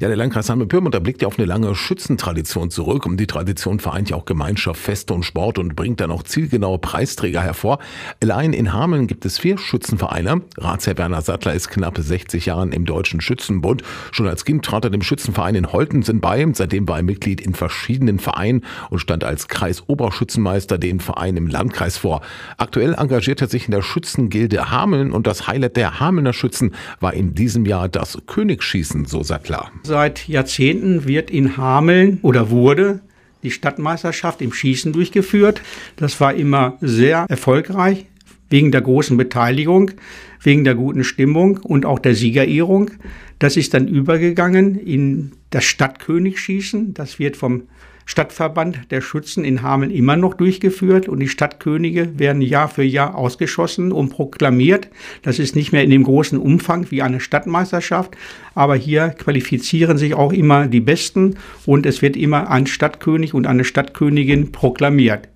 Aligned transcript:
Ja, 0.00 0.08
der 0.08 0.16
Landkreis 0.16 0.48
Hameln-Pyrmont, 0.48 0.94
der 0.94 1.00
blickt 1.00 1.20
ja 1.20 1.28
auf 1.28 1.38
eine 1.38 1.44
lange 1.44 1.74
Schützentradition 1.74 2.70
zurück. 2.70 3.04
Und 3.04 3.18
die 3.18 3.26
Tradition 3.26 3.80
vereint 3.80 4.08
ja 4.08 4.16
auch 4.16 4.24
Gemeinschaft, 4.24 4.80
Feste 4.80 5.12
und 5.12 5.24
Sport 5.24 5.58
und 5.58 5.76
bringt 5.76 6.00
dann 6.00 6.10
auch 6.10 6.22
zielgenaue 6.22 6.78
Preisträger 6.78 7.42
hervor. 7.42 7.80
Allein 8.22 8.54
in 8.54 8.72
Hameln 8.72 9.08
gibt 9.08 9.26
es 9.26 9.38
vier 9.38 9.58
Schützenvereine. 9.58 10.40
Ratsherr 10.56 10.96
Werner 10.96 11.20
Sattler 11.20 11.52
ist 11.52 11.68
knapp 11.68 11.98
60 11.98 12.46
Jahren 12.46 12.72
im 12.72 12.86
Deutschen 12.86 13.20
Schützenbund. 13.20 13.82
Schon 14.10 14.26
als 14.26 14.46
Kind 14.46 14.64
trat 14.64 14.86
er 14.86 14.90
dem 14.90 15.02
Schützenverein 15.02 15.54
in 15.54 15.70
Holtensen 15.70 16.22
bei. 16.22 16.46
Seitdem 16.54 16.88
war 16.88 16.96
er 16.96 17.02
Mitglied 17.02 17.42
in 17.42 17.54
verschiedenen 17.54 18.20
Vereinen 18.20 18.64
und 18.88 19.00
stand 19.00 19.22
als 19.22 19.48
Kreisoberschützenmeister 19.48 20.78
den 20.78 21.00
Verein 21.00 21.36
im 21.36 21.46
Landkreis 21.46 21.98
vor. 21.98 22.22
Aktuell 22.56 22.94
engagiert 22.94 23.42
er 23.42 23.48
sich 23.48 23.66
in 23.66 23.72
der 23.72 23.82
Schützengilde 23.82 24.70
Hameln 24.70 25.12
und 25.12 25.26
das 25.26 25.46
Highlight 25.46 25.76
der 25.76 26.00
Hamelner 26.00 26.32
Schützen 26.32 26.74
war 27.00 27.12
in 27.12 27.34
diesem 27.34 27.66
Jahr 27.66 27.90
das 27.90 28.16
Königsschießen, 28.26 29.04
so 29.04 29.22
Sattler. 29.22 29.70
Seit 29.90 30.28
Jahrzehnten 30.28 31.08
wird 31.08 31.32
in 31.32 31.56
Hameln 31.56 32.20
oder 32.22 32.50
wurde 32.50 33.00
die 33.42 33.50
Stadtmeisterschaft 33.50 34.40
im 34.40 34.52
Schießen 34.52 34.92
durchgeführt. 34.92 35.62
Das 35.96 36.20
war 36.20 36.32
immer 36.32 36.78
sehr 36.80 37.26
erfolgreich 37.28 38.06
wegen 38.50 38.70
der 38.70 38.82
großen 38.82 39.16
Beteiligung, 39.16 39.90
wegen 40.40 40.62
der 40.62 40.76
guten 40.76 41.02
Stimmung 41.02 41.56
und 41.56 41.86
auch 41.86 41.98
der 41.98 42.14
Siegerehrung. 42.14 42.92
Das 43.40 43.56
ist 43.56 43.74
dann 43.74 43.88
übergegangen 43.88 44.78
in 44.78 45.32
das 45.50 45.64
Stadtkönigschießen. 45.64 46.94
Das 46.94 47.18
wird 47.18 47.36
vom 47.36 47.64
Stadtverband 48.10 48.90
der 48.90 49.02
Schützen 49.02 49.44
in 49.44 49.62
Hameln 49.62 49.92
immer 49.92 50.16
noch 50.16 50.34
durchgeführt 50.34 51.08
und 51.08 51.20
die 51.20 51.28
Stadtkönige 51.28 52.18
werden 52.18 52.42
Jahr 52.42 52.66
für 52.66 52.82
Jahr 52.82 53.14
ausgeschossen 53.14 53.92
und 53.92 54.08
proklamiert. 54.08 54.88
Das 55.22 55.38
ist 55.38 55.54
nicht 55.54 55.70
mehr 55.70 55.84
in 55.84 55.90
dem 55.90 56.02
großen 56.02 56.36
Umfang 56.36 56.90
wie 56.90 57.02
eine 57.02 57.20
Stadtmeisterschaft, 57.20 58.16
aber 58.52 58.74
hier 58.74 59.10
qualifizieren 59.10 59.96
sich 59.96 60.14
auch 60.14 60.32
immer 60.32 60.66
die 60.66 60.80
Besten 60.80 61.36
und 61.66 61.86
es 61.86 62.02
wird 62.02 62.16
immer 62.16 62.50
ein 62.50 62.66
Stadtkönig 62.66 63.32
und 63.32 63.46
eine 63.46 63.62
Stadtkönigin 63.62 64.50
proklamiert. 64.50 65.28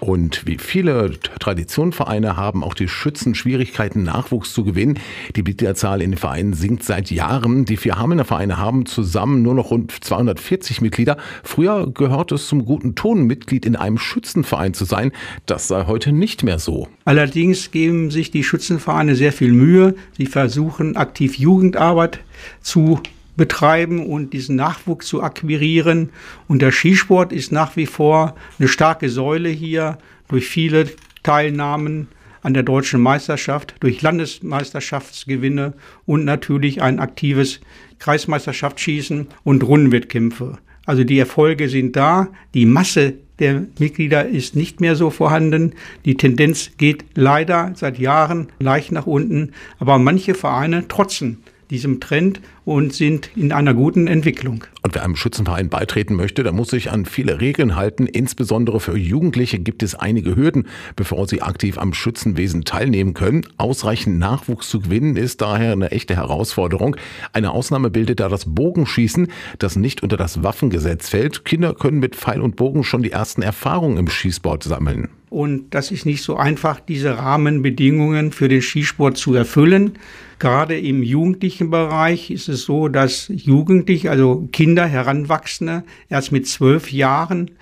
Und 0.00 0.46
wie 0.46 0.56
viele 0.56 1.12
Traditionvereine 1.38 2.36
haben 2.36 2.64
auch 2.64 2.72
die 2.74 2.88
Schützen 2.88 3.34
Schwierigkeiten, 3.34 4.02
Nachwuchs 4.02 4.54
zu 4.54 4.64
gewinnen. 4.64 4.98
Die 5.36 5.42
Mitgliederzahl 5.42 6.00
in 6.00 6.12
den 6.12 6.18
Vereinen 6.18 6.54
sinkt 6.54 6.84
seit 6.84 7.10
Jahren. 7.10 7.66
Die 7.66 7.76
vier 7.76 7.98
Hamelner 7.98 8.24
Vereine 8.24 8.56
haben 8.56 8.86
zusammen 8.86 9.42
nur 9.42 9.54
noch 9.54 9.70
rund 9.70 9.92
240 9.92 10.80
Mitglieder. 10.80 11.18
Früher 11.44 11.90
gehört 11.92 12.32
es 12.32 12.48
zum 12.48 12.64
guten 12.64 12.94
Ton, 12.94 13.24
Mitglied 13.24 13.66
in 13.66 13.76
einem 13.76 13.98
Schützenverein 13.98 14.72
zu 14.72 14.86
sein. 14.86 15.12
Das 15.44 15.68
sei 15.68 15.84
heute 15.86 16.12
nicht 16.12 16.42
mehr 16.44 16.58
so. 16.58 16.88
Allerdings 17.04 17.70
geben 17.70 18.10
sich 18.10 18.30
die 18.30 18.42
Schützenvereine 18.42 19.14
sehr 19.14 19.32
viel 19.32 19.52
Mühe. 19.52 19.94
Sie 20.16 20.26
versuchen 20.26 20.96
aktiv 20.96 21.38
Jugendarbeit 21.38 22.20
zu 22.62 23.00
betreiben 23.40 24.04
und 24.04 24.34
diesen 24.34 24.54
Nachwuchs 24.56 25.06
zu 25.06 25.22
akquirieren. 25.22 26.10
Und 26.46 26.60
der 26.60 26.72
Skisport 26.72 27.32
ist 27.32 27.52
nach 27.52 27.74
wie 27.74 27.86
vor 27.86 28.34
eine 28.58 28.68
starke 28.68 29.08
Säule 29.08 29.48
hier 29.48 29.96
durch 30.28 30.46
viele 30.46 30.90
Teilnahmen 31.22 32.08
an 32.42 32.52
der 32.52 32.64
deutschen 32.64 33.00
Meisterschaft, 33.00 33.76
durch 33.80 34.02
Landesmeisterschaftsgewinne 34.02 35.72
und 36.04 36.26
natürlich 36.26 36.82
ein 36.82 36.98
aktives 36.98 37.60
Kreismeisterschaftsschießen 37.98 39.28
und 39.42 39.62
Rundenwettkämpfe. 39.62 40.58
Also 40.84 41.04
die 41.04 41.18
Erfolge 41.18 41.70
sind 41.70 41.96
da, 41.96 42.28
die 42.52 42.66
Masse 42.66 43.14
der 43.38 43.62
Mitglieder 43.78 44.28
ist 44.28 44.54
nicht 44.54 44.82
mehr 44.82 44.96
so 44.96 45.08
vorhanden. 45.08 45.72
Die 46.04 46.18
Tendenz 46.18 46.72
geht 46.76 47.06
leider 47.14 47.72
seit 47.74 47.98
Jahren 47.98 48.48
leicht 48.58 48.92
nach 48.92 49.06
unten, 49.06 49.52
aber 49.78 49.98
manche 49.98 50.34
Vereine 50.34 50.88
trotzen 50.88 51.38
diesem 51.70 52.00
Trend 52.00 52.40
und 52.64 52.92
sind 52.92 53.30
in 53.36 53.52
einer 53.52 53.74
guten 53.74 54.06
Entwicklung. 54.06 54.64
Und 54.82 54.94
wer 54.94 55.04
einem 55.04 55.16
Schützenverein 55.16 55.68
beitreten 55.68 56.14
möchte, 56.14 56.42
der 56.42 56.52
muss 56.52 56.70
sich 56.70 56.90
an 56.90 57.04
viele 57.04 57.40
Regeln 57.40 57.76
halten. 57.76 58.06
Insbesondere 58.06 58.80
für 58.80 58.96
Jugendliche 58.96 59.58
gibt 59.58 59.82
es 59.82 59.94
einige 59.94 60.36
Hürden, 60.36 60.66
bevor 60.96 61.28
sie 61.28 61.42
aktiv 61.42 61.78
am 61.78 61.94
Schützenwesen 61.94 62.64
teilnehmen 62.64 63.14
können. 63.14 63.46
Ausreichend 63.56 64.18
Nachwuchs 64.18 64.68
zu 64.68 64.80
gewinnen 64.80 65.16
ist 65.16 65.40
daher 65.40 65.72
eine 65.72 65.90
echte 65.90 66.16
Herausforderung. 66.16 66.96
Eine 67.32 67.52
Ausnahme 67.52 67.90
bildet 67.90 68.20
da 68.20 68.28
das 68.28 68.46
Bogenschießen, 68.46 69.28
das 69.58 69.76
nicht 69.76 70.02
unter 70.02 70.16
das 70.16 70.42
Waffengesetz 70.42 71.08
fällt. 71.08 71.44
Kinder 71.44 71.74
können 71.74 72.00
mit 72.00 72.16
Pfeil 72.16 72.40
und 72.40 72.56
Bogen 72.56 72.84
schon 72.84 73.02
die 73.02 73.12
ersten 73.12 73.42
Erfahrungen 73.42 73.98
im 73.98 74.08
Skisport 74.08 74.64
sammeln. 74.64 75.08
Und 75.30 75.74
das 75.74 75.92
ist 75.92 76.06
nicht 76.06 76.22
so 76.24 76.36
einfach, 76.36 76.80
diese 76.80 77.16
Rahmenbedingungen 77.16 78.32
für 78.32 78.48
den 78.48 78.60
Skisport 78.60 79.16
zu 79.16 79.32
erfüllen. 79.34 79.92
Gerade 80.40 80.76
im 80.76 81.04
jugendlichen 81.04 81.70
Bereich 81.70 82.32
ist 82.32 82.48
es 82.48 82.62
so, 82.62 82.88
dass 82.88 83.28
Jugendliche, 83.28 84.10
also 84.10 84.48
Kinder, 84.50 84.86
Heranwachsende, 84.86 85.84
erst 86.08 86.32
mit 86.32 86.48
zwölf 86.48 86.90
Jahren 86.90 87.52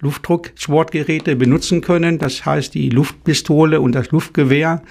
Luftdrucksportgeräte 0.00 1.36
benutzen 1.36 1.80
können. 1.80 2.18
Das 2.18 2.44
heißt 2.44 2.74
die 2.74 2.90
Luftpistole 2.90 3.80
und 3.80 3.94
das 3.94 4.10
Luftgewehr. 4.10 4.82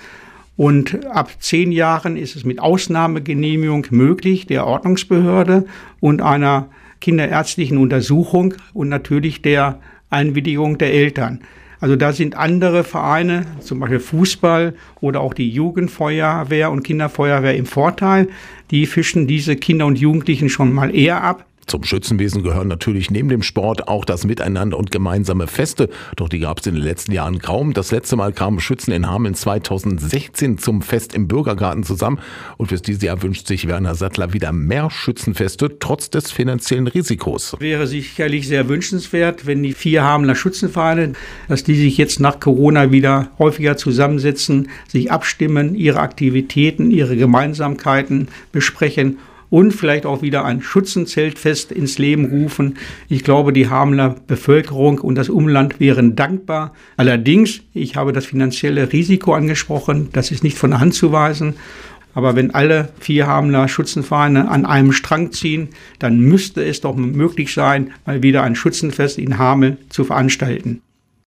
Und 0.57 1.05
ab 1.05 1.29
zehn 1.39 1.71
Jahren 1.71 2.17
ist 2.17 2.35
es 2.35 2.43
mit 2.43 2.59
Ausnahmegenehmigung 2.59 3.85
möglich 3.91 4.47
der 4.47 4.65
Ordnungsbehörde 4.65 5.65
und 5.99 6.23
einer 6.23 6.69
kinderärztlichen 7.01 7.77
Untersuchung 7.77 8.55
und 8.73 8.89
natürlich 8.89 9.43
der 9.43 9.79
Einwilligung 10.09 10.79
der 10.79 10.91
Eltern. 10.91 11.41
Also 11.79 11.95
da 11.95 12.13
sind 12.13 12.35
andere 12.35 12.83
Vereine, 12.83 13.45
zum 13.59 13.79
Beispiel 13.79 13.99
Fußball 13.99 14.73
oder 15.01 15.21
auch 15.21 15.33
die 15.33 15.49
Jugendfeuerwehr 15.49 16.71
und 16.71 16.83
Kinderfeuerwehr 16.83 17.55
im 17.55 17.65
Vorteil. 17.65 18.29
Die 18.71 18.85
fischen 18.85 19.27
diese 19.27 19.55
Kinder 19.55 19.85
und 19.85 19.99
Jugendlichen 19.99 20.49
schon 20.49 20.73
mal 20.73 20.95
eher 20.95 21.23
ab. 21.23 21.45
Zum 21.67 21.83
Schützenwesen 21.83 22.43
gehören 22.43 22.67
natürlich 22.67 23.09
neben 23.09 23.29
dem 23.29 23.41
Sport 23.41 23.87
auch 23.87 24.05
das 24.05 24.23
Miteinander 24.23 24.77
und 24.77 24.91
gemeinsame 24.91 25.47
Feste. 25.47 25.89
Doch 26.15 26.29
die 26.29 26.39
gab 26.39 26.59
es 26.59 26.67
in 26.67 26.75
den 26.75 26.83
letzten 26.83 27.11
Jahren 27.11 27.39
kaum. 27.39 27.73
Das 27.73 27.91
letzte 27.91 28.15
Mal 28.15 28.33
kamen 28.33 28.59
Schützen 28.59 28.91
in 28.91 29.07
Hameln 29.07 29.33
2016 29.33 30.59
zum 30.59 30.83
Fest 30.83 31.15
im 31.15 31.27
Bürgergarten 31.27 31.83
zusammen. 31.83 32.19
Und 32.57 32.67
für 32.67 32.75
dieses 32.75 33.01
Jahr 33.01 33.23
wünscht 33.23 33.47
sich 33.47 33.67
Werner 33.67 33.95
Sattler 33.95 34.33
wieder 34.33 34.51
mehr 34.51 34.91
Schützenfeste, 34.91 35.79
trotz 35.79 36.11
des 36.11 36.31
finanziellen 36.31 36.87
Risikos. 36.87 37.55
Wäre 37.59 37.87
sicherlich 37.87 38.47
sehr 38.47 38.69
wünschenswert, 38.69 39.47
wenn 39.47 39.63
die 39.63 39.73
vier 39.73 40.03
Hamelner 40.03 40.35
Schützenvereine, 40.35 41.13
dass 41.47 41.63
die 41.63 41.75
sich 41.75 41.97
jetzt 41.97 42.19
nach 42.19 42.39
Corona 42.39 42.91
wieder 42.91 43.31
häufiger 43.39 43.75
zusammensetzen, 43.75 44.69
sich 44.87 45.11
abstimmen, 45.11 45.73
ihre 45.73 45.99
Aktivitäten, 45.99 46.91
ihre 46.91 47.17
Gemeinsamkeiten 47.17 48.27
besprechen 48.51 49.17
und 49.49 49.71
vielleicht 49.71 50.05
auch 50.05 50.21
wieder 50.21 50.45
ein 50.45 50.61
Schützenzeltfest 50.61 51.71
ins 51.71 51.97
Leben 51.97 52.25
rufen. 52.25 52.77
Ich 53.09 53.23
glaube, 53.23 53.53
die 53.53 53.69
Hamelner 53.69 54.15
Bevölkerung 54.27 54.99
und 54.99 55.15
das 55.15 55.29
Umland 55.29 55.79
wären 55.79 56.15
dankbar. 56.15 56.73
Allerdings, 56.97 57.61
ich 57.73 57.95
habe 57.95 58.13
das 58.13 58.25
finanzielle 58.25 58.91
Risiko 58.91 59.33
angesprochen, 59.33 60.09
das 60.13 60.31
ist 60.31 60.43
nicht 60.43 60.57
von 60.57 60.71
der 60.71 60.79
Hand 60.79 60.93
zu 60.93 61.11
weisen. 61.11 61.55
Aber 62.13 62.35
wenn 62.37 62.55
alle 62.55 62.89
vier 62.99 63.27
Hamelner 63.27 63.67
Schützenvereine 63.67 64.49
an 64.49 64.65
einem 64.65 64.93
Strang 64.93 65.33
ziehen, 65.33 65.69
dann 65.99 66.19
müsste 66.19 66.63
es 66.63 66.79
doch 66.79 66.95
möglich 66.95 67.53
sein, 67.53 67.91
mal 68.05 68.23
wieder 68.23 68.41
ein 68.43 68.55
Schützenfest 68.55 69.19
in 69.19 69.37
Hamel 69.37 69.77
zu 69.89 70.05
veranstalten. 70.05 70.81